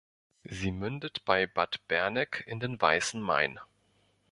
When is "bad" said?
1.45-1.87